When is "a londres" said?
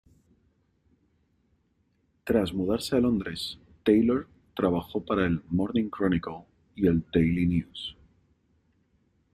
2.95-3.59